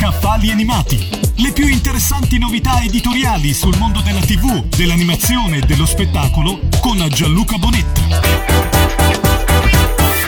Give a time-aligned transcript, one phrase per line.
[0.00, 0.96] Scaffali animati.
[1.36, 7.58] Le più interessanti novità editoriali sul mondo della TV, dell'animazione e dello spettacolo con Gianluca
[7.58, 8.80] Bonetta.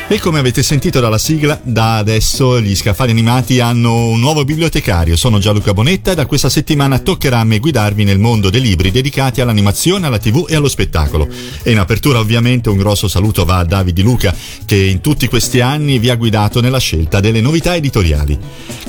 [0.09, 5.17] E come avete sentito dalla sigla, da adesso gli scaffali animati hanno un nuovo bibliotecario.
[5.17, 8.91] Sono Gianluca Bonetta e da questa settimana toccherà a me guidarvi nel mondo dei libri
[8.91, 11.27] dedicati all'animazione, alla tv e allo spettacolo.
[11.63, 14.37] E in apertura ovviamente un grosso saluto va a Davide Luca
[14.67, 18.39] che in tutti questi anni vi ha guidato nella scelta delle novità editoriali.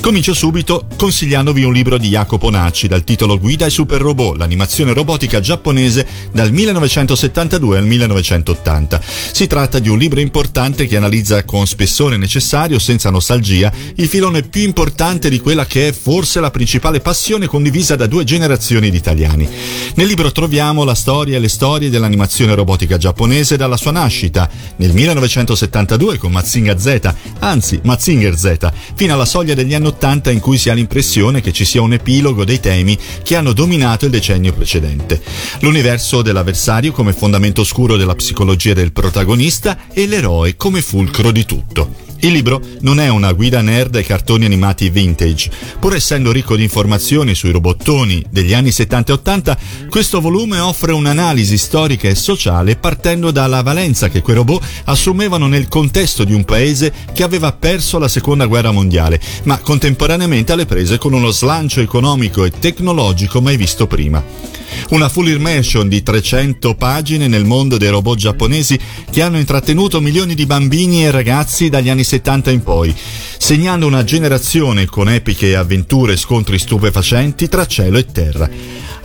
[0.04, 4.92] Comincio subito consigliandovi un libro di Jacopo Nacci dal titolo Guida ai super robot, l'animazione
[4.92, 9.00] robotica giapponese dal 1972 al 1980.
[9.32, 14.42] Si tratta di un libro importante che analizza con spessore necessario, senza nostalgia, il filone
[14.42, 18.98] più importante di quella che è forse la principale passione condivisa da due generazioni di
[18.98, 19.48] italiani.
[19.94, 24.92] Nel libro troviamo la storia e le storie dell'animazione robotica giapponese dalla sua nascita, nel
[24.92, 29.93] 1972 con Mazinga Z, anzi Mazinger Z, fino alla soglia degli anni 80
[30.30, 34.06] in cui si ha l'impressione che ci sia un epilogo dei temi che hanno dominato
[34.06, 35.20] il decennio precedente.
[35.60, 41.44] L'universo dell'avversario come fondamento oscuro della psicologia del protagonista e l'eroe come fu fulcro di
[41.44, 42.03] tutto.
[42.24, 45.50] Il libro non è una guida nerd ai cartoni animati vintage.
[45.78, 49.58] Pur essendo ricco di informazioni sui robottoni degli anni 70 e 80,
[49.90, 55.68] questo volume offre un'analisi storica e sociale partendo dalla valenza che quei robot assumevano nel
[55.68, 60.96] contesto di un paese che aveva perso la seconda guerra mondiale, ma contemporaneamente alle prese
[60.96, 64.63] con uno slancio economico e tecnologico mai visto prima.
[64.94, 68.78] Una full immersion di 300 pagine nel mondo dei robot giapponesi
[69.10, 72.94] che hanno intrattenuto milioni di bambini e ragazzi dagli anni 70 in poi,
[73.36, 78.48] segnando una generazione con epiche avventure e scontri stupefacenti tra cielo e terra.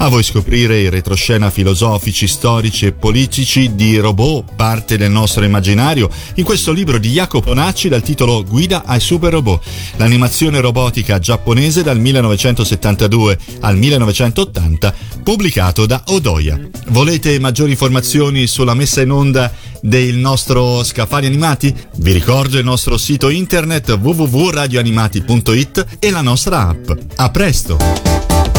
[0.01, 6.09] A voi scoprire i retroscena filosofici, storici e politici di robot, parte del nostro immaginario,
[6.35, 9.61] in questo libro di Jacopo Nacci dal titolo Guida ai super robot,
[9.97, 16.57] l'animazione robotica giapponese dal 1972 al 1980, pubblicato da Odoia.
[16.87, 21.75] Volete maggiori informazioni sulla messa in onda del nostro Scaffali Animati?
[21.97, 26.89] Vi ricordo il nostro sito internet www.radioanimati.it e la nostra app.
[27.17, 28.58] A presto!